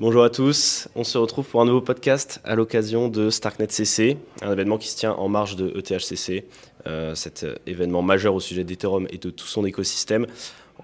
[0.00, 4.16] Bonjour à tous, on se retrouve pour un nouveau podcast à l'occasion de Starknet CC,
[4.40, 6.46] un événement qui se tient en marge de ETHCC,
[6.86, 10.26] euh, cet événement majeur au sujet d'Ethereum et de tout son écosystème.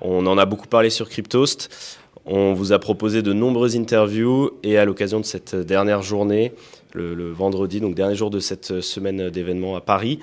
[0.03, 1.71] On en a beaucoup parlé sur Cryptost,
[2.27, 6.53] on vous a proposé de nombreuses interviews et à l'occasion de cette dernière journée,
[6.93, 10.19] le, le vendredi, donc dernier jour de cette semaine d'événements à Paris,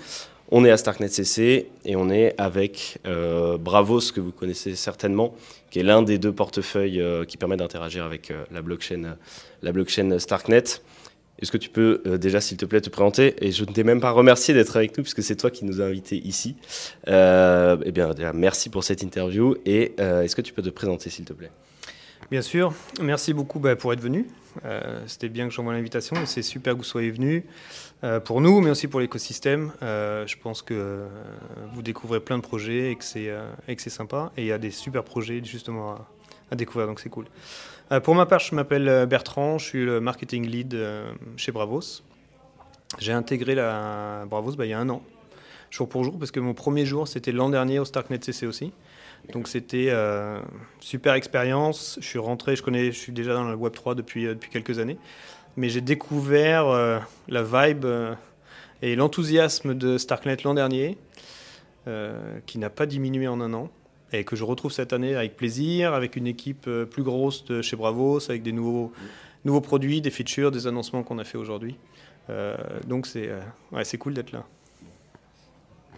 [0.56, 5.34] on est à Starknet CC et on est avec euh, Bravos, que vous connaissez certainement,
[5.72, 9.18] qui est l'un des deux portefeuilles euh, qui permet d'interagir avec euh, la, blockchain,
[9.64, 10.64] la blockchain Starknet.
[11.40, 13.34] Est-ce que tu peux déjà, s'il te plaît, te présenter?
[13.44, 15.82] Et je ne t'ai même pas remercié d'être avec nous, puisque c'est toi qui nous
[15.82, 16.56] as invités ici.
[17.08, 19.56] eh bien, déjà, merci pour cette interview.
[19.66, 21.50] Et est-ce que tu peux te présenter, s'il te plaît?
[22.34, 22.74] Bien sûr.
[23.00, 24.26] Merci beaucoup bah, pour être venu.
[25.06, 26.16] C'était bien que j'envoie l'invitation.
[26.26, 27.46] C'est super que vous soyez venu.
[28.04, 29.72] Euh, pour nous, mais aussi pour l'écosystème.
[29.84, 31.08] Euh, je pense que euh,
[31.74, 34.32] vous découvrez plein de projets et que c'est sympa.
[34.36, 35.96] Et il y a des super projets justement
[36.50, 37.28] à, découvrir, donc c'est cool.
[38.02, 40.76] pour ma part, je m'appelle Bertrand, je suis le marketing lead
[41.38, 42.02] chez Bravos.
[42.98, 45.04] J'ai intégré la Bravos bah, il y a un an,
[45.70, 48.74] jour pour jour, parce que mon premier jour, c'était l'an dernier au Starknet CC aussi.
[49.32, 49.94] Donc c'était
[50.80, 51.98] super expérience.
[52.02, 54.80] Je suis rentré, je connais, je suis déjà dans le Web 3 depuis, depuis quelques
[54.80, 54.98] années
[55.58, 58.14] mais j'ai découvert euh, la vibe euh,
[58.82, 60.98] et l'enthousiasme de Starknet l'an dernier,
[61.88, 63.70] euh, qui n'a pas diminué en un an,
[64.12, 67.76] et que je retrouve cette année avec plaisir, avec une équipe plus grosse de chez
[67.76, 68.92] Bravos, avec des nouveaux,
[69.46, 71.78] nouveaux produits, des features, des annoncements qu'on a fait aujourd'hui.
[72.86, 73.32] donc c'est
[73.72, 74.46] ouais, cool d'être là.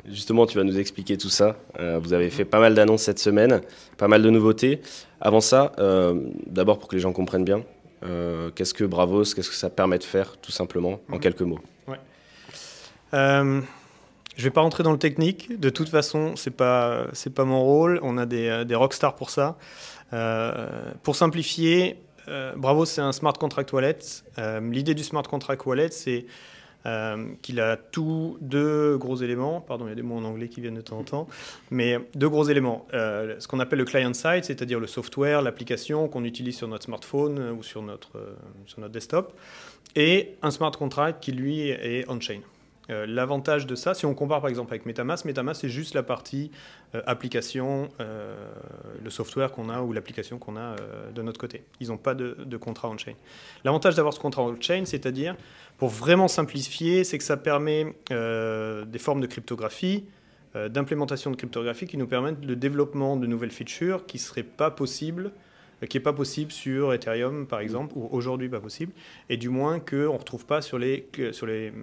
[0.09, 1.58] Justement, tu vas nous expliquer tout ça.
[1.80, 3.61] vous avez fait pas mal d'annonces cette semaine,
[3.98, 4.81] pas mal de nouveautés.
[5.20, 5.72] Avant ça,
[6.45, 7.64] d'abord pour que les gens comprennent bien,
[8.06, 11.20] euh, qu'est-ce que Bravos, qu'est-ce que ça permet de faire, tout simplement, en mhm.
[11.20, 12.00] quelques mots ouais.
[13.14, 13.61] Euh,
[14.36, 15.59] je ne vais pas rentrer dans le technique.
[15.59, 18.00] De toute façon, ce n'est pas, pas mon rôle.
[18.03, 19.58] On a des, euh, des rockstars pour ça.
[21.03, 21.98] pour simplifier,
[22.58, 24.00] Bravos, c'est un smart contract wallet.
[24.61, 26.26] L'idée du smart contract wallet, c'est
[26.86, 30.49] euh, qu'il a tous deux gros éléments, pardon, il y a des mots en anglais
[30.49, 31.27] qui viennent de temps en temps,
[31.71, 32.86] mais deux gros éléments.
[32.93, 37.39] Euh, ce qu'on appelle le client-side, c'est-à-dire le software, l'application qu'on utilise sur notre smartphone
[37.58, 38.36] ou sur notre, euh,
[38.67, 39.33] sur notre desktop,
[39.95, 42.42] et un smart contract qui, lui, est on-chain.
[42.87, 46.52] L'avantage de ça, si on compare par exemple avec Metamask, Metamask c'est juste la partie
[47.08, 50.76] application, le software qu'on a ou l'application qu'on a
[51.11, 51.64] de notre côté.
[51.80, 53.14] Ils n'ont pas de, contrat on-chain.
[53.64, 55.36] L'avantage d'avoir ce contrat on-chain, c'est-à-dire,
[55.77, 60.05] pour vraiment simplifier, c'est que ça permet des formes de cryptographie,
[60.53, 64.71] d'implémentation de cryptographie qui nous permettent le développement de nouvelles features qui ne seraient pas
[64.71, 65.31] possibles
[65.87, 68.93] qui n'est pas possible sur Ethereum, par exemple, ou aujourd'hui pas possible,
[69.30, 71.73] et du moins qu'on ne retrouve pas sur les, sur, les,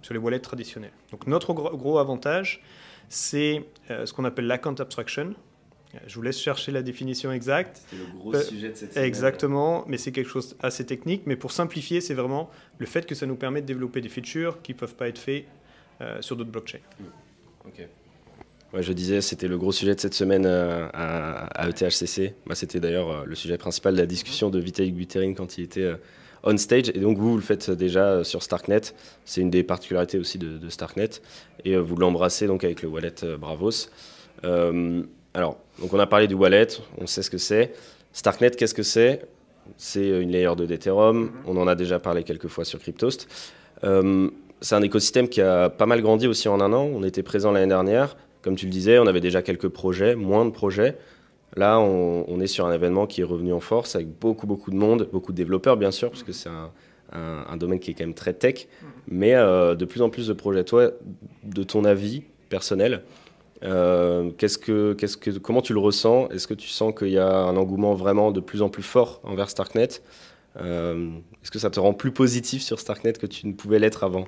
[0.00, 0.92] sur les wallets traditionnels.
[1.10, 2.62] Donc notre gros, avantage,
[3.08, 5.34] c'est euh, ce qu'on appelle l'account abstraction.
[6.06, 7.82] Je vous laisse chercher la définition exacte.
[7.84, 9.04] C'était le gros sujet de cette semaine.
[9.06, 11.22] Exactement, mais c'est quelque chose assez technique.
[11.26, 14.62] Mais pour simplifier, c'est vraiment le fait que ça nous permet de développer des features
[14.62, 15.44] qui ne peuvent pas être faits
[16.00, 16.78] euh, sur d'autres blockchains.
[16.98, 17.04] Mmh.
[17.66, 17.88] Ok
[18.80, 22.34] je disais, c'était le gros sujet de cette semaine euh, à, ETHCC.
[22.46, 25.64] Bah, c'était d'ailleurs euh, le sujet principal de la discussion de Vitalik Buterin quand il
[25.64, 25.96] était euh,
[26.42, 26.88] on stage.
[26.88, 28.80] Et donc, vous, vous le faites déjà sur Starknet.
[29.24, 31.10] C'est une des particularités aussi de, Starknet.
[31.64, 33.88] Et vous l'embrassez donc avec le wallet Bravos.
[35.34, 37.72] Alors, donc on a parlé du wallet, on sait ce que c'est.
[38.12, 39.26] Starknet, qu'est-ce que c'est?
[39.76, 41.30] C'est une layer de d'Ethereum.
[41.46, 43.28] On en a déjà parlé quelques fois sur Cryptost.
[43.82, 46.90] c'est un écosystème qui a pas mal grandi aussi en un an.
[46.92, 48.16] On était présent l'année dernière.
[48.42, 50.96] Comme tu le disais, on avait déjà quelques projets, moins de projets.
[51.56, 54.76] Là, on, est sur un événement qui est revenu en force avec beaucoup, beaucoup de
[54.76, 58.14] monde, beaucoup de développeurs, bien sûr, parce que c'est un, domaine qui est quand même
[58.14, 58.68] très tech,
[59.06, 60.64] mais euh, de plus en plus de projets.
[60.64, 60.92] Toi,
[61.44, 63.02] de ton avis personnel,
[63.62, 66.28] euh, qu'est-ce que, comment tu le ressens?
[66.30, 69.20] Est-ce que tu sens qu'il y a un engouement vraiment de plus en plus fort
[69.24, 69.88] envers Starknet?
[70.60, 71.10] Euh,
[71.42, 74.26] Est-ce que ça te rend plus positif sur Starknet que tu ne pouvais l'être avant?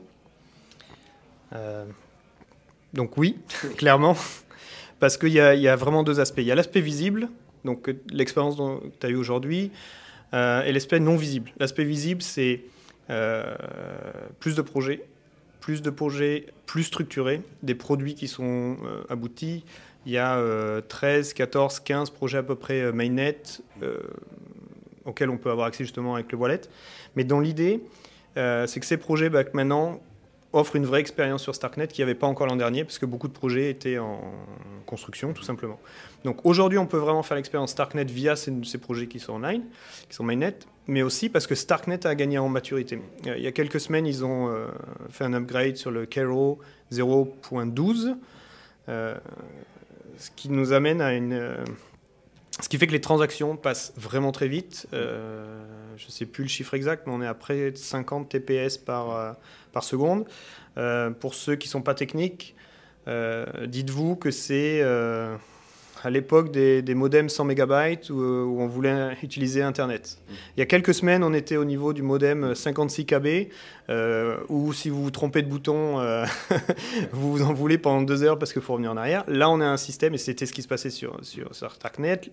[2.94, 3.36] Donc oui,
[3.76, 4.16] clairement,
[5.00, 6.38] parce qu'il y, a vraiment deux aspects.
[6.38, 7.28] Il y a l'aspect visible,
[7.64, 9.70] donc l'expérience que tu as eue aujourd'hui,
[10.32, 11.52] euh, et l'aspect non visible.
[11.58, 12.62] L'aspect visible, c'est
[13.10, 13.54] euh,
[14.40, 15.04] plus de projets,
[15.64, 19.64] plus de projets plus structurés, des produits qui sont euh, aboutis.
[20.04, 20.38] Il y a
[20.86, 23.40] 13, 14, 15 projets à peu près mainnet
[25.06, 26.60] auxquels on peut avoir accès justement avec le wallet.
[27.16, 27.80] Mais dans l'idée,
[28.36, 30.02] c'est que ces projets, bah, maintenant,
[30.54, 33.06] offre une vraie expérience sur Starknet qui n'y avait pas encore l'an dernier, parce que
[33.06, 34.20] beaucoup de projets étaient en
[34.86, 35.78] construction, tout simplement.
[36.24, 39.62] Donc aujourd'hui, on peut vraiment faire l'expérience Starknet via ces, projets qui sont online,
[40.08, 40.56] qui sont mainnet,
[40.86, 43.00] mais aussi parce que Starknet a gagné en maturité.
[43.24, 44.68] Il y a quelques semaines, ils ont euh,
[45.10, 46.60] fait un upgrade sur le Kero
[46.92, 48.16] 0.12,
[48.88, 49.16] euh,
[50.16, 51.32] ce qui nous amène à une...
[51.32, 51.64] Euh,
[52.60, 54.86] ce qui fait que les transactions passent vraiment très vite.
[54.92, 58.78] je ne sais plus le chiffre exact, mais on est à près de 50 TPS
[58.78, 59.36] par,
[59.72, 60.26] par seconde.
[61.20, 62.54] pour ceux qui ne sont pas techniques,
[63.06, 64.82] dites-vous que c'est
[66.04, 67.72] à l'époque des, modems 100 MB
[68.10, 68.14] où,
[68.60, 70.18] on voulait utiliser Internet.
[70.56, 73.48] Il y a quelques semaines, on était au niveau du modem 56 KB,
[73.88, 76.26] euh, où si vous vous trompez de bouton, euh,
[77.12, 79.24] vous vous en voulez pendant deux heures parce qu'il faut revenir en arrière.
[79.28, 81.74] Là, on a un système, et c'était ce qui se passait sur, sur, sur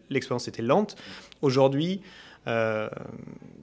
[0.09, 0.97] l'expérience était lente.
[1.41, 2.01] Aujourd'hui,
[2.47, 2.89] euh,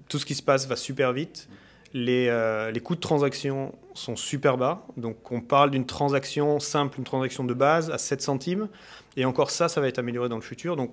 [0.09, 1.49] tout ce qui se passe va super vite.
[1.95, 2.31] Les,
[2.73, 4.87] les, coûts de transaction sont super bas.
[4.99, 8.69] Donc on parle d'une transaction simple, une transaction de base à 7 centimes.
[9.19, 10.77] Et encore ça, ça va être amélioré dans le futur.
[10.77, 10.93] Donc,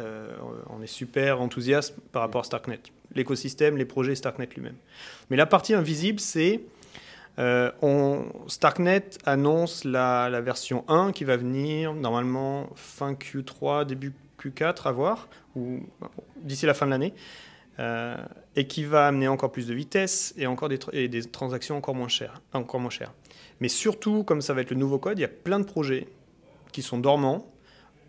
[0.00, 0.36] euh,
[0.70, 2.80] on est super enthousiaste par rapport à Starknet.
[3.14, 4.74] L'écosystème, les projets Starknet lui-même.
[5.30, 6.62] Mais la partie invisible, c'est
[7.38, 7.70] euh,
[8.48, 14.12] Starknet annonce la, version 1 qui va venir normalement fin Q3, début
[14.42, 15.78] Q4 à voir, ou
[16.42, 17.14] d'ici la fin de l'année,
[17.78, 18.16] euh,
[18.56, 21.94] et qui va amener encore plus de vitesse et encore des, des transactions encore
[22.52, 23.12] encore moins chères.
[23.60, 26.08] Mais surtout, comme ça va être le nouveau code, il y a plein de projets
[26.74, 27.46] qui sont dormants.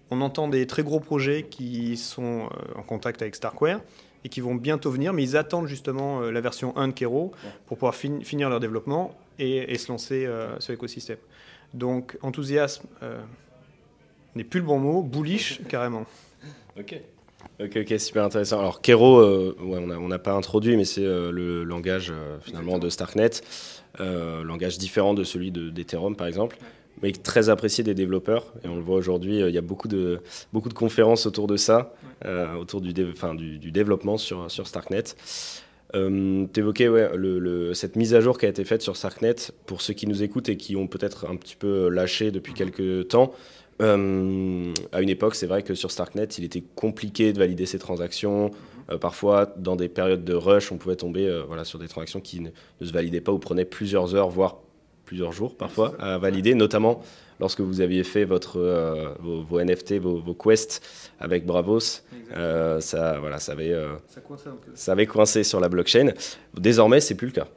[0.10, 3.80] On entend des très gros projets qui sont euh, en contact avec Starkware
[4.24, 7.32] et qui vont bientôt venir, mais ils attendent justement euh, la version 1 de Kero
[7.68, 11.18] pour pouvoir finir leur développement et, se lancer euh, sur l'écosystème.
[11.74, 12.88] Donc enthousiasme
[14.36, 16.06] n'est plus le bon mot, bullish carrément.
[16.78, 17.00] Ok.
[17.60, 18.60] Ok, ok, super intéressant.
[18.60, 23.30] Alors, Kero, on n'a pas introduit, mais c'est le langage finalement de Starknet,
[24.00, 26.58] langage différent de celui d'Ethereum par exemple
[27.02, 28.54] mais très apprécié des développeurs.
[28.64, 30.22] Et on le voit aujourd'hui, euh, il y a beaucoup de,
[30.54, 31.94] beaucoup de conférences autour de ça,
[32.26, 35.04] euh, autour du, du, développement sur, sur Starknet.
[35.94, 39.36] Euh, tu évoquais ouais, le, cette mise à jour qui a été faite sur Starknet,
[39.66, 43.10] pour ceux qui nous écoutent et qui ont peut-être un petit peu lâché depuis quelques
[43.10, 43.34] temps.
[43.82, 47.80] Euh, à une époque, c'est vrai que sur Starknet, il était compliqué de valider ces
[47.80, 48.52] transactions.
[48.90, 49.00] Mhm.
[49.00, 52.50] parfois, dans des périodes de rush, on pouvait tomber voilà, sur des transactions qui ne,
[52.82, 54.58] ne, se validaient pas ou prenaient plusieurs heures, voire
[55.06, 57.02] plusieurs jours parfois à valider, notamment
[57.40, 60.82] lorsque vous aviez fait votre, euh, vos, NFT, vos, quests
[61.20, 61.80] avec Bravos.
[62.36, 63.96] Euh, ça, voilà, ça, avait, euh,
[64.74, 66.14] ça, avait coincé sur la blockchain.
[66.58, 67.48] Désormais, c'est plus le cas.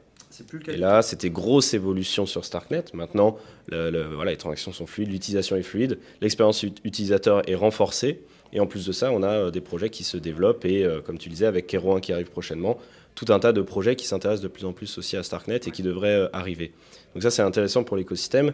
[0.47, 2.85] Plus le cas Et là, c'était grosse évolution sur Starknet.
[2.93, 3.37] Maintenant,
[3.69, 8.21] voilà, les transactions sont fluides, l'utilisation est fluide, l'expérience utilisateur est renforcée.
[8.53, 10.63] Et en plus de ça, on a des projets qui se développent.
[10.63, 12.79] Et comme tu disais, avec Kero 1 qui arrive prochainement,
[13.15, 15.71] tout un tas de projets qui s'intéressent de plus en plus aussi à Starknet et
[15.71, 16.71] qui devraient arriver.
[17.13, 18.53] Donc ça, c'est intéressant pour l'écosystème.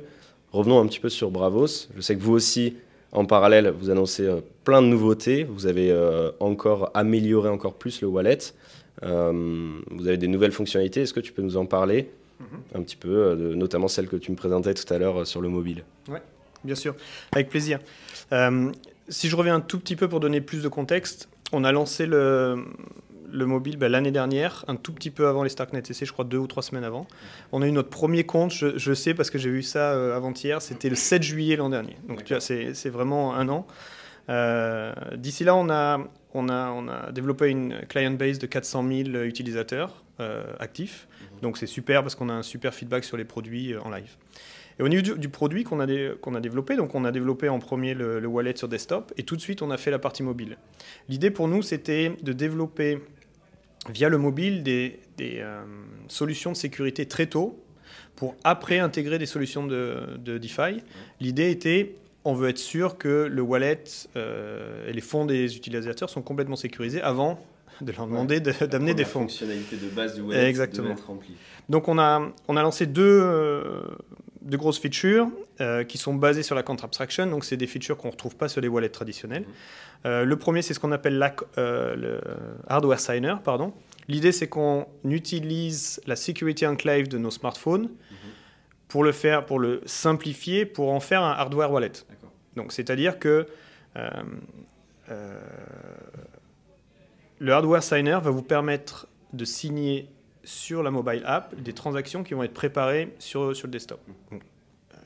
[0.52, 1.90] Revenons un petit peu sur Bravos.
[1.96, 2.78] Je sais que vous aussi,
[3.12, 5.44] en parallèle, vous annoncez euh, plein de nouveautés.
[5.44, 8.38] Vous avez euh, encore amélioré encore plus le wallet.
[9.04, 11.02] Euh, vous avez des nouvelles fonctionnalités.
[11.02, 12.10] Est-ce que tu peux nous en parler
[12.42, 12.78] mm-hmm.
[12.78, 15.84] un petit peu, notamment celles que tu me présentais tout à l'heure sur le mobile?
[16.08, 16.20] Oui,
[16.64, 16.96] bien sûr,
[17.34, 17.80] avec plaisir.
[19.10, 22.06] si je reviens un tout petit peu pour donner plus de contexte, on a lancé
[22.06, 22.64] le,
[23.36, 26.26] le mobile ben, l'année dernière, un tout petit peu avant les Starknet CC, je crois
[26.26, 27.06] deux ou trois semaines avant.
[27.52, 30.62] On a eu notre premier compte, je, sais parce que j'ai vu ça euh, avant-hier,
[30.62, 31.98] c'était le 7 juillet l'an dernier.
[32.08, 33.68] Donc tu vois, c'est vraiment un an.
[34.30, 36.00] Euh, d'ici là, on a,
[36.34, 41.08] on, a, on a développé une client base de 400 000 utilisateurs euh, actifs.
[41.10, 41.40] Mhm.
[41.42, 44.16] Donc c'est super parce qu'on a un super feedback sur les produits en live.
[44.78, 48.20] Et au niveau du, produit qu'on a, développé, donc on a développé en premier le,
[48.20, 50.58] le, wallet sur desktop et tout de suite on a fait la partie mobile.
[51.08, 53.00] L'idée pour nous c'était de développer
[53.90, 55.64] via le mobile des, euh,
[56.08, 57.60] solutions de sécurité très tôt
[58.16, 60.82] pour après intégrer des solutions de, DeFi.
[61.20, 63.84] L'idée était, on veut être sûr que le wallet
[64.16, 67.40] euh, et les fonds des utilisateurs sont complètement sécurisés avant
[67.82, 69.22] de leur demander d'amener des fonds.
[69.22, 70.92] La fonctionnalité de base du wallet Exactement.
[70.92, 71.36] être remplie.
[71.68, 73.82] Donc on a, on a lancé deux, euh,
[74.46, 75.28] deux grosses features
[75.88, 77.28] qui sont basées sur la contre abstraction.
[77.28, 79.44] Donc c'est des features qu'on ne retrouve pas sur les wallets traditionnels.
[79.44, 79.54] Mhm.
[80.06, 81.22] Euh, le premier, c'est ce qu'on appelle
[81.58, 82.22] euh, le
[82.68, 83.36] hardware signer.
[83.44, 83.74] Pardon.
[84.08, 88.18] L'idée, c'est qu'on utilise la security enclave de nos smartphones mhm.
[88.88, 91.92] pour le faire, pour le simplifier, pour en faire un hardware wallet.
[92.56, 93.48] Donc, c'est-à-dire que
[93.98, 94.10] euh,
[97.40, 100.08] le hardware signer va vous permettre de signer
[100.46, 104.00] sur la mobile app des transactions qui vont être préparées sur, sur le desktop.
[104.32, 104.40] Mhm.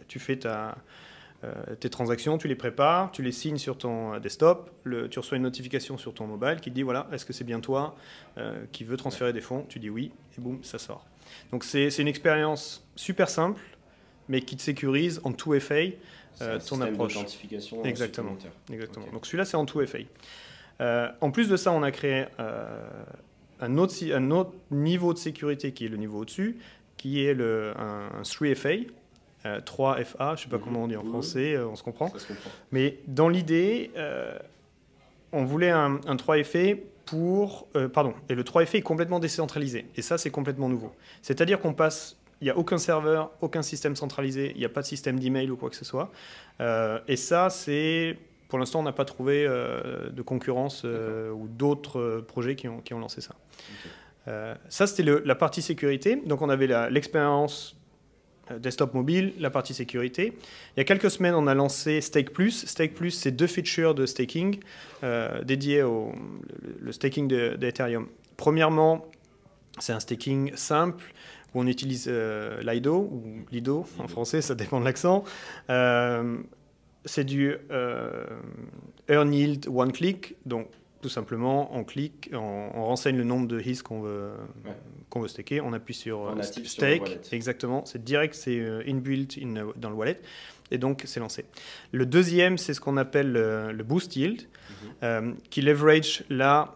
[0.08, 0.76] tu fais ta,
[1.46, 4.72] euh, tes transactions, tu les prépares, tu les signes sur ton euh, desktop,
[5.10, 7.62] tu reçois une notification sur ton mobile qui te dit voilà, est-ce que c'est bien
[7.62, 7.96] toi
[8.38, 9.66] euh, qui veux transférer des fonds?
[9.70, 11.06] Tu dis oui, et boum, ça sort.
[11.52, 13.62] Donc c'est une expérience super simple,
[14.28, 15.76] mais qui te sécurise en tout FA
[16.68, 17.18] ton approche.
[17.86, 18.38] Exactement.
[18.70, 19.06] Exactement.
[19.14, 20.00] Donc celui-là, c'est en tout FA.
[21.22, 22.26] en plus de ça, on a créé
[23.60, 26.58] un, autre, un autre niveau de sécurité qui est le niveau au-dessus,
[26.98, 28.86] qui est le, un, un 3FA,
[29.46, 30.64] 3FA, euh, je ne sais pas mhm.
[30.64, 32.12] comment on dit en français, euh, on se comprend.
[32.72, 34.38] Mais dans l'idée, euh,
[35.32, 39.86] on voulait un, 3FA pour, pardon, et le 3FA est complètement décentralisé.
[39.96, 40.92] Et ça, c'est complètement nouveau.
[41.22, 44.82] C'est-à-dire qu'on passe il n'y a aucun serveur, aucun système centralisé, il n'y a pas
[44.82, 46.10] de système d'email ou quoi que ce soit.
[47.08, 48.18] et ça, c'est
[48.50, 52.68] pour l'instant, on n'a pas trouvé euh, de concurrence euh, ou d'autres euh, projets qui
[52.68, 53.36] ont, qui ont, lancé ça.
[54.70, 56.16] ça, c'était la partie sécurité.
[56.26, 57.76] Donc, on avait l'expérience
[58.60, 60.34] desktop mobile, la partie sécurité.
[60.76, 62.66] Il y a quelques semaines, on a lancé Stake Plus.
[62.66, 64.60] Stake Plus, c'est deux features de staking
[65.44, 66.12] dédiés au
[66.80, 68.08] le, staking d'Ethereum.
[68.38, 69.06] Premièrement,
[69.80, 71.06] c'est un staking simple
[71.54, 72.08] où on utilise
[72.62, 75.24] Lido ou Lido en français, ça dépend de l'accent
[77.06, 78.26] c'est du euh,
[79.08, 80.68] earn yield one click, donc
[81.02, 84.32] tout simplement on clique, on, renseigne le nombre de his qu'on veut,
[85.10, 89.72] qu'on veut staker, on appuie sur euh, stake, exactement, c'est direct, c'est euh, inbuilt in,
[89.76, 90.20] dans le wallet,
[90.72, 91.46] et donc c'est lancé.
[91.92, 94.44] Le deuxième, c'est ce qu'on appelle le, boost yield,
[95.02, 95.38] mhm.
[95.50, 96.76] qui leverage là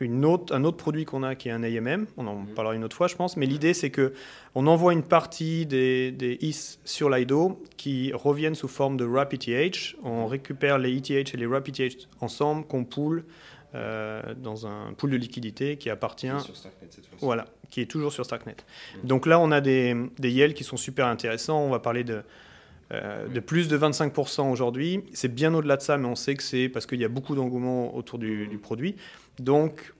[0.00, 2.46] une autre, un autre produit qu'on a qui est un AMM, on en mhm.
[2.54, 4.12] parlera une autre fois je pense, mais l'idée c'est que
[4.54, 9.34] on envoie une partie des, des IS sur l'IDO qui reviennent sous forme de RAP
[9.34, 13.24] ETH, on récupère les ETH et les RAP ETH ensemble, qu'on pool
[13.74, 16.28] euh, dans un pool de liquidité qui appartient...
[16.38, 18.56] Qui sur Starknet cette fois Voilà, qui est toujours sur Starknet.
[18.96, 19.08] Mhm.
[19.08, 22.22] Donc là on a des, des yields qui sont super intéressants, on va parler de...
[22.92, 25.00] Euh, de plus de 25% aujourd'hui.
[25.14, 27.34] C'est bien au-delà de ça, mais on sait que c'est parce qu'il y a beaucoup
[27.34, 28.94] d'engouement autour du, du, produit.
[29.38, 29.94] Donc,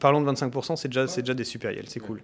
[0.00, 2.22] parlons de 25%, c'est déjà, déjà des super yields, c'est cool.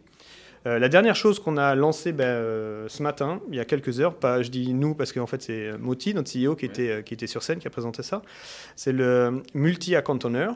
[0.66, 3.98] Euh, la dernière chose qu'on a lancée ben, euh, ce matin, il y a quelques
[3.98, 7.14] heures, pas, je dis nous parce qu'en fait c'est Moti, notre CEO, qui, était, qui
[7.14, 8.20] était sur scène, qui a présenté ça,
[8.76, 10.48] c'est le multi-account owner.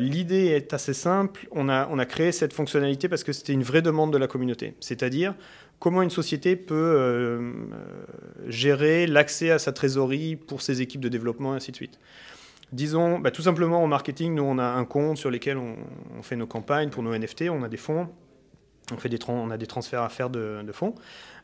[0.00, 3.62] L'idée est assez simple, on a, on a créé cette fonctionnalité parce que c'était une
[3.62, 4.72] vraie demande de la communauté.
[4.80, 5.34] C'est-à-dire,
[5.78, 7.52] comment une société peut euh,
[8.46, 11.98] gérer l'accès à sa trésorerie pour ses équipes de développement, et ainsi de suite.
[12.72, 15.76] Disons, bah, tout simplement en marketing, nous on a un compte sur lequel on,
[16.22, 18.08] fait nos campagnes pour nos NFT, on a des fonds,
[18.92, 20.94] on, fait des on a des transferts à faire de, fonds.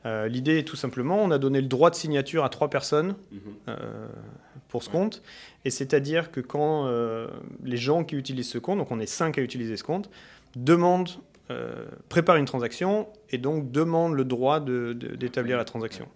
[0.04, 3.14] Euh, l'idée est tout simplement, on a donné le droit de signature à trois personnes
[3.30, 3.40] mhm.
[3.68, 4.08] euh,
[4.68, 5.22] pour ce compte,
[5.64, 6.90] et c'est-à-dire que quand
[7.62, 10.10] les gens qui utilisent ce compte, donc on est cinq à utiliser ce compte,
[10.56, 11.10] demandent
[11.52, 16.06] euh, prépare une transaction et donc demande le droit d'établir la transaction.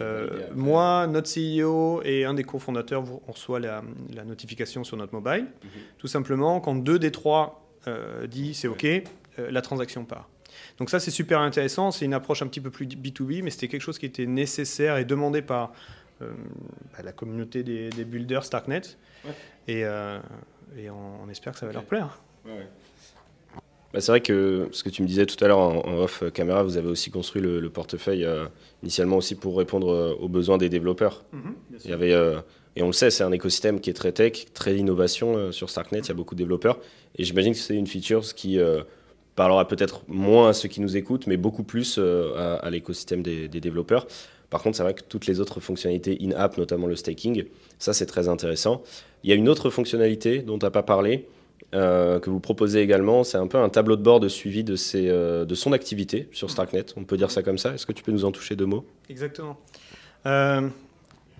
[0.00, 3.82] Euh, moi, notre CEO et un des cofondateurs, on reçoit la,
[4.24, 5.46] notification sur notre mobile.
[5.62, 5.70] Mhm.
[5.98, 8.86] Tout simplement, quand deux des trois euh, dit c'est OK,
[9.36, 10.28] la transaction part.
[10.78, 11.90] Donc ça, c'est super intéressant.
[11.90, 14.96] C'est une approche un petit peu plus B2B, mais c'était quelque chose qui était nécessaire
[14.96, 15.72] et demandé par
[16.20, 18.82] bah, la communauté des, builders Starknet.
[19.66, 22.20] Et, on, espère que ça va leur plaire.
[23.94, 26.64] Bah, c'est vrai que ce que tu me disais tout à l'heure en, off caméra,
[26.64, 28.46] vous avez aussi construit le, portefeuille euh,
[28.82, 31.24] initialement aussi pour répondre euh, aux besoins des développeurs.
[31.32, 32.40] Mhm, il y avait, euh,
[32.74, 36.00] et on le sait, c'est un écosystème qui est très tech, très innovation sur Starknet,
[36.00, 36.80] il y a beaucoup de développeurs.
[37.16, 38.58] Et j'imagine que c'est une feature qui
[39.36, 43.60] parlera peut-être moins à ceux qui nous écoutent, mais beaucoup plus à, l'écosystème des, des,
[43.60, 44.08] développeurs.
[44.50, 47.44] Par contre, c'est vrai que toutes les autres fonctionnalités in-app, notamment le staking,
[47.78, 48.82] ça c'est très intéressant.
[49.22, 51.28] Il y a une autre fonctionnalité dont tu n'as pas parlé,
[51.74, 53.24] euh, que vous proposez également.
[53.24, 56.86] C'est un peu un tableau de bord de suivi euh, de son activité sur Starknet.
[56.96, 57.74] On peut dire ça comme ça.
[57.74, 58.84] Est-ce que tu peux nous en toucher deux mots?
[59.08, 59.58] Exactement.
[60.26, 60.68] Euh,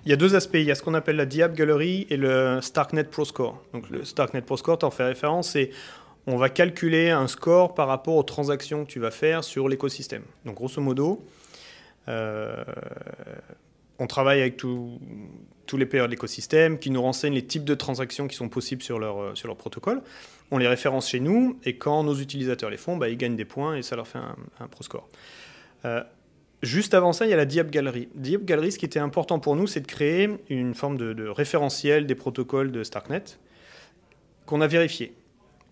[0.04, 0.54] il y a deux aspects.
[0.54, 3.62] Il y a ce qu'on appelle la Diab Gallery et le Starknet Pro Score.
[3.72, 5.70] Donc le Starknet Pro Score, tu en fais référence, c'est
[6.26, 10.22] on va calculer un score par rapport aux transactions que tu vas faire sur l'écosystème.
[10.44, 11.22] Donc grosso modo,
[13.98, 14.98] on travaille avec tous
[15.76, 18.98] les payeurs de l'écosystème qui nous renseignent les types de transactions qui sont possibles sur
[18.98, 20.02] leur, euh, protocole.
[20.50, 23.44] On les référence chez nous et quand nos utilisateurs les font, bah, ils gagnent des
[23.44, 25.08] points et ça leur fait un, un pro score.
[25.84, 26.02] Euh,
[26.62, 28.08] juste avant ça, il y a la Diab Gallery.
[28.14, 32.06] Diab Gallery, ce qui était important pour nous, c'est de créer une forme de référentiel
[32.06, 33.24] des protocoles de Starknet
[34.46, 35.14] qu'on a vérifié.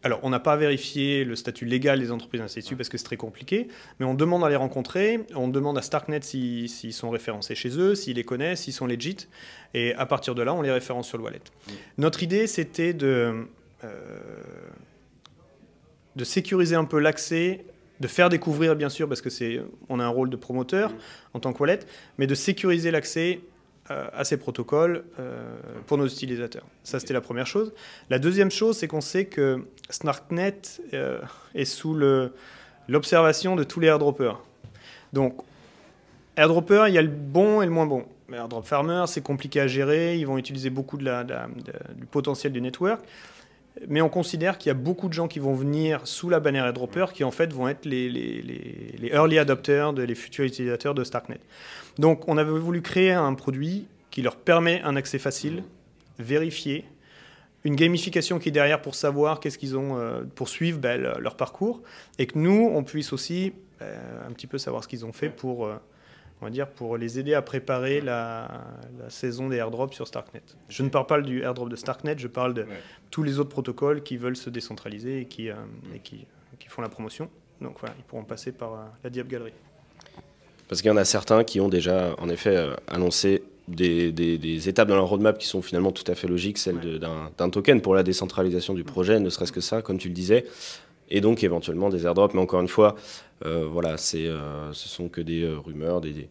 [0.04, 2.98] Alors, on n'a pas vérifié le statut légal des entreprises ainsi de suite parce que
[2.98, 3.68] c'est très compliqué,
[4.00, 7.94] mais on demande à les rencontrer, on demande à Starknet s'ils sont référencés chez eux,
[7.94, 9.28] s'ils les connaissent, s'ils sont legit,
[9.74, 11.40] et à partir de là, on les référence sur le wallet.
[11.98, 13.46] Notre idée, c'était de,
[13.84, 14.40] euh,
[16.16, 17.64] de sécuriser un peu l'accès,
[18.00, 20.92] de faire découvrir, bien sûr, parce que c'est, on a un rôle de promoteur
[21.32, 21.80] en tant que wallet,
[22.18, 23.38] mais de sécuriser l'accès
[24.12, 25.56] à ces protocoles euh,
[25.86, 26.64] pour nos utilisateurs.
[26.84, 27.72] Ça, c'était la première chose.
[28.10, 30.60] La deuxième chose, c'est qu'on sait que Snarknet
[30.94, 31.20] euh,
[31.54, 31.94] est sous
[32.88, 34.40] l'observation de tous les airdroppers.
[35.12, 35.36] Donc,
[36.36, 38.04] airdropper, il y a le bon et le moins bon.
[38.32, 43.00] Airdrop farmer, c'est compliqué à gérer, ils vont utiliser beaucoup du potentiel du network.
[43.88, 46.66] Mais on considère qu'il y a beaucoup de gens qui vont venir sous la bannière
[46.66, 51.40] airdropper qui en fait vont être les, early adopters, de, les futurs utilisateurs de Starknet.
[51.98, 55.62] Donc on avait voulu créer un produit qui leur permet un accès facile,
[56.18, 56.84] vérifié,
[57.64, 59.98] une gamification qui est derrière pour savoir qu'est-ce qu'ils ont,
[60.34, 61.80] pour suivre ben, leur parcours,
[62.18, 65.68] et que nous, on puisse aussi un petit peu savoir ce qu'ils ont fait pour
[66.42, 68.64] on va dire, pour les aider à préparer la,
[69.08, 70.42] saison des airdrops sur Starknet.
[70.68, 72.66] Je ne parle pas du airdrop de Starknet, je parle de
[73.12, 75.54] tous les autres protocoles qui veulent se décentraliser et qui, euh,
[76.02, 76.26] qui,
[76.68, 77.30] font la promotion.
[77.60, 79.52] Donc voilà, ils pourront passer par euh, la Diab Gallery.
[80.68, 84.88] Parce qu'il y en a certains qui ont déjà, en effet, euh, annoncé des, étapes
[84.88, 88.02] dans leur roadmap qui sont finalement tout à fait logiques, celle d'un token pour la
[88.02, 90.44] décentralisation du projet, ne serait-ce que ça, comme tu le disais
[91.12, 92.34] et donc éventuellement des airdrops.
[92.34, 92.96] Mais encore une fois,
[93.46, 96.28] euh, voilà, c'est, euh, ce sont que des euh, rumeurs, des,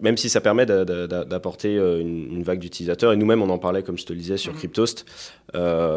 [0.00, 3.12] même si ça permet d'apporter une, vague d'utilisateurs.
[3.12, 4.58] Et nous-mêmes, on en parlait, comme je te le disais, sur mhm.
[4.58, 5.06] Cryptost.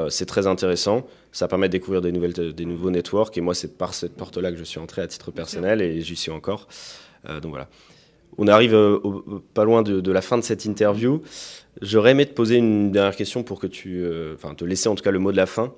[0.09, 1.07] c'est très intéressant.
[1.31, 3.35] Ça permet de découvrir des, nouvelles, des nouveaux networks.
[3.37, 6.15] Et moi, c'est par cette porte-là que je suis entré à titre personnel et j'y
[6.15, 6.67] suis encore.
[7.41, 7.67] donc voilà.
[8.37, 8.77] On arrive
[9.53, 11.21] pas loin de, la fin de cette interview.
[11.81, 15.03] J'aurais aimé te poser une dernière question pour que tu, enfin, te laisser en tout
[15.03, 15.73] cas le mot de la fin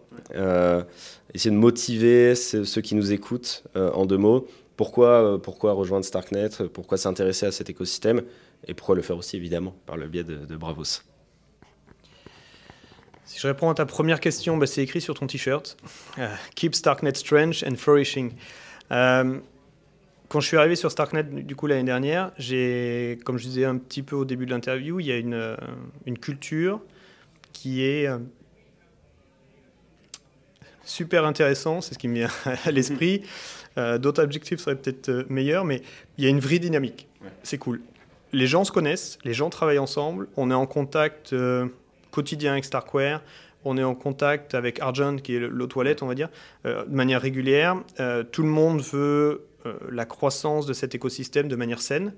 [1.34, 4.48] essayer de motiver ceux, qui nous écoutent euh, en deux mots.
[4.76, 6.50] Pourquoi, euh, pourquoi rejoindre Starknet?
[6.74, 8.24] Pourquoi s'intéresser à cet écosystème?
[8.68, 11.02] Et pourquoi le faire aussi, évidemment, par le biais de, Bravos?
[13.26, 15.78] Si je réponds à ta première question, bah, c'est écrit sur ton t-shirt.
[16.18, 18.32] Euh, Keep Starknet strange and flourishing.
[20.30, 23.78] Quand je suis arrivé sur Starknet du coup l'année dernière, j'ai, comme je disais un
[23.78, 25.56] petit peu au début de l'interview, il y a une,
[26.06, 26.82] une culture
[27.54, 28.08] qui est
[30.88, 32.30] super intéressant, c'est ce qui me vient
[32.66, 33.22] à l'esprit.
[33.78, 35.84] Euh, d'autres objectifs seraient peut-être euh, meilleurs, mais
[36.18, 37.08] il y a une vraie dynamique.
[37.44, 37.80] C'est cool.
[38.34, 41.68] Les gens se connaissent, les gens travaillent ensemble, on est en contact euh,
[42.10, 43.22] quotidien avec Starkware,
[43.66, 46.30] on est en contact avec Argent, qui est l'eau toilette, on va dire,
[46.66, 47.76] de manière régulière.
[48.32, 49.46] tout le monde veut
[49.90, 52.14] la croissance de cet écosystème de manière saine,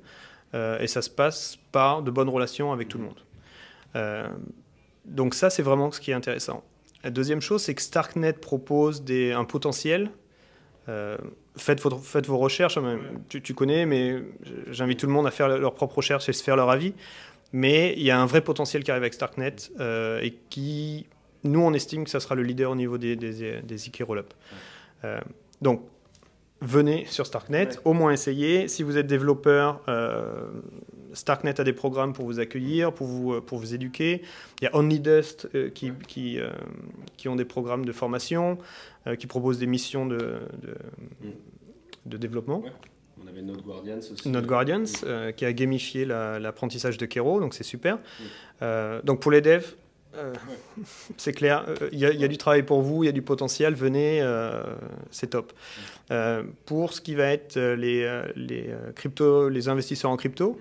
[0.53, 4.25] et ça se passe par de bonnes relations avec tout le monde.
[5.06, 6.63] donc ça, c'est vraiment ce qui est intéressant.
[7.03, 10.12] La deuxième chose, c'est que Starknet propose des, un potentiel.
[10.89, 11.18] Euh,
[11.56, 14.21] faites, faites, vos recherches, hein, tu, connais, mais
[14.69, 16.93] j'invite tout le monde à faire leurs propres recherches et se faire leur avis.
[17.54, 21.08] Mais il y a un vrai potentiel qui arrive avec Starknet euh, et qui,
[21.43, 24.34] nous, on estime que ça sera le leader au niveau des, des, des Rollup.
[25.06, 25.19] Euh,
[25.62, 25.82] donc,
[26.62, 28.67] venez sur Starknet, au moins essayez.
[28.67, 30.48] Si vous êtes développeur, euh,
[31.13, 34.22] Starknet a des programmes pour vous accueillir, pour vous, euh, pour vous éduquer.
[34.62, 36.39] Il y a OnlyDust euh, qui, qui,
[37.17, 38.58] qui, ont des programmes de formation,
[39.17, 40.17] qui proposent des missions de,
[40.62, 40.76] de,
[42.06, 42.63] de développement.
[43.24, 44.30] On avait Node Guardians aussi.
[44.30, 44.84] Node Guardians,
[45.36, 48.00] qui a gamifié l'apprentissage de Kero, donc c'est super.
[49.04, 49.76] donc pour les devs,
[50.15, 50.34] euh,
[51.17, 53.76] c'est clair, euh, il y, a du travail pour vous, il y a du potentiel,
[53.76, 54.63] venez, euh,
[55.12, 55.54] c'est top.
[56.65, 60.60] pour ce qui va être les, les, crypto, les investisseurs en crypto,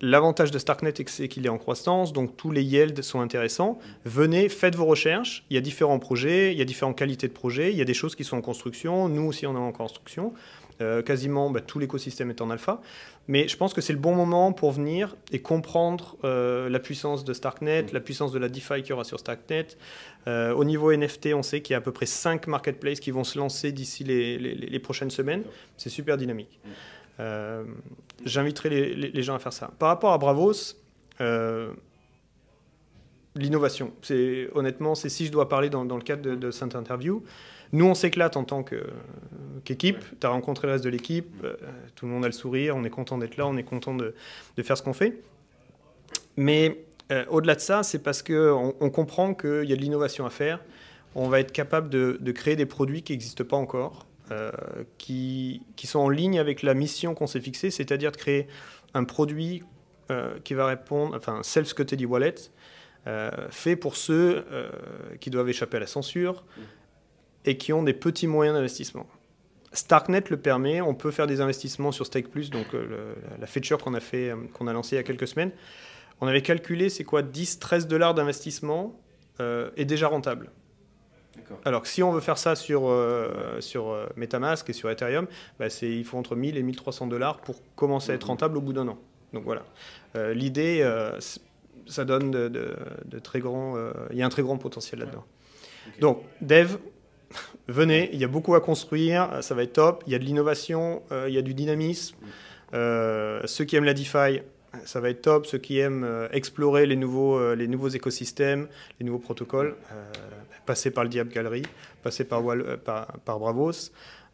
[0.00, 3.78] l'avantage de Starknet, c'est qu'il est en croissance, donc tous les yields sont intéressants.
[4.04, 7.32] Venez, faites vos recherches, il y a différents projets, il y a différentes qualités de
[7.32, 9.72] projets, il y a des choses qui sont en construction, nous aussi on est en
[9.72, 10.32] construction.
[10.82, 12.82] Euh, quasiment bah, tout l'écosystème est en alpha.
[13.28, 17.24] Mais je pense que c'est le bon moment pour venir et comprendre euh, la puissance
[17.24, 19.68] de Starknet, la puissance de la DeFi qu'il y aura sur Starknet.
[20.28, 23.10] Euh, au niveau NFT, on sait qu'il y a à peu près 5 marketplaces qui
[23.10, 25.44] vont se lancer d'ici les, les, prochaines semaines.
[25.78, 26.60] C'est super dynamique.
[28.24, 29.70] J'inviterai les, gens à faire ça.
[29.78, 30.74] Par rapport à Bravos,
[33.34, 33.92] l'innovation.
[34.54, 37.22] Honnêtement, c'est si je dois parler dans, le cadre de, de cette interview.
[37.72, 38.64] Nous, on s'éclate en tant
[39.64, 40.04] qu'équipe.
[40.20, 41.34] tu as rencontré le reste de l'équipe.
[41.44, 41.54] Euh,
[41.94, 42.76] tout le monde a le sourire.
[42.76, 43.46] On est content d'être là.
[43.46, 44.14] On est content de,
[44.62, 45.20] faire ce qu'on fait.
[46.36, 50.26] Mais euh, au-delà de ça, c'est parce qu'on on comprend qu'il y a de l'innovation
[50.26, 50.60] à faire.
[51.14, 54.52] On va être capable de, créer des produits qui n'existent pas encore, euh,
[54.98, 58.48] qui, qui, sont en ligne avec la mission qu'on s'est fixée, c'est-à-dire de créer
[58.94, 59.62] un produit
[60.44, 62.36] qui va répondre, enfin, self-custody wallet,
[63.50, 64.44] fait pour ceux
[65.18, 66.44] qui doivent échapper à la censure,
[67.46, 69.06] et qui ont des petits moyens d'investissement.
[69.72, 73.78] Starknet le permet, on peut faire des investissements sur Stake Plus, donc euh, la feature
[73.78, 75.52] qu'on a, fait, euh, qu'on a lancée il y a quelques semaines.
[76.20, 78.98] On avait calculé, c'est quoi, 10-13 dollars d'investissement
[79.40, 80.50] euh, est déjà rentable.
[81.64, 82.90] Alors que si on veut faire ça sur,
[83.60, 85.26] sur Metamask et sur Ethereum,
[85.60, 88.72] bah il faut entre 1000 et 1300 dollars pour commencer à être rentable au bout
[88.72, 88.98] d'un an.
[89.34, 89.62] Donc voilà.
[90.32, 90.82] L'idée,
[91.86, 93.76] ça donne de, très grands.
[94.10, 95.24] Il y a un très grand potentiel là-dedans.
[96.00, 96.78] Donc, Dev,
[97.68, 100.24] venez, il y a beaucoup à construire, ça va être top, il y a de
[100.24, 102.16] l'innovation, euh, il y a du dynamisme.
[102.74, 104.40] Euh, ceux qui aiment la DeFi,
[104.84, 105.46] ça va être top.
[105.46, 108.68] Ceux qui aiment euh, explorer les nouveaux, les nouveaux écosystèmes,
[109.00, 109.76] les nouveaux protocoles,
[110.66, 111.62] passer par le Diab Gallery,
[112.02, 112.42] passer par,
[112.84, 113.90] par, Bravos,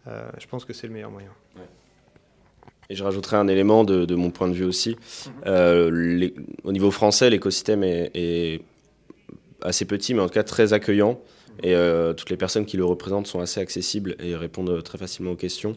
[0.06, 1.30] je pense que c'est le meilleur moyen.
[2.90, 4.96] Et je rajouterai un élément de, mon point de vue aussi.
[5.46, 6.30] Mhm.
[6.64, 8.60] au niveau français, l'écosystème est
[9.62, 11.20] assez petit, mais en tout cas très accueillant.
[11.62, 11.74] Et
[12.16, 15.76] toutes les personnes qui le représentent sont assez accessibles et répondent très facilement aux questions.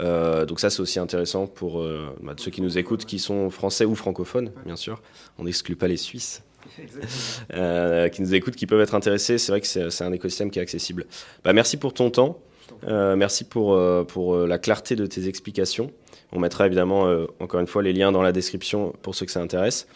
[0.00, 1.84] donc ça, c'est aussi intéressant pour
[2.22, 5.02] bah, ceux qui nous écoutent, qui sont français ou francophones, bien sûr.
[5.38, 6.42] On n'exclut pas les Suisses.
[6.78, 9.38] qui nous écoutent, qui peuvent être intéressés.
[9.38, 11.06] C'est vrai que c'est un écosystème qui est accessible.
[11.44, 12.40] Bah, merci pour ton temps.
[12.82, 15.90] merci pour, pour la clarté de tes explications.
[16.32, 19.40] On mettra évidemment, encore une fois, les liens dans la description pour ceux que ça
[19.40, 19.86] intéresse.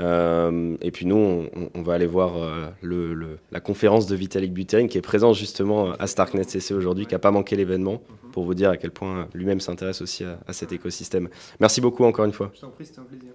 [0.00, 4.98] Euh, et puis nous, on, va aller voir euh, la conférence de Vitalik Buterin qui
[4.98, 8.00] est présent justement à Starknet CC aujourd'hui, qui n'a pas manqué l'événement,
[8.32, 11.28] pour vous dire à quel point lui-même s'intéresse aussi à, à, cet écosystème.
[11.58, 12.50] Merci beaucoup encore une fois.
[12.54, 13.32] Je t'en prie, c'était un plaisir.